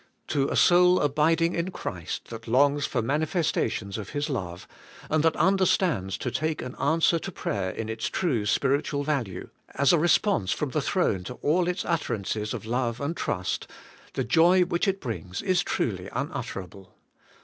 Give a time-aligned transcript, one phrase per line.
[0.29, 4.67] To a soul abiding in Christ, that longs for manifesta tions of His love,
[5.11, 9.93] and that understands to take an answer to prayer in its true spiritual value, as
[9.93, 13.67] a re sponse from the throne to all its utterances of love and trust,
[14.13, 16.95] the joy which it brings is truly unutter able.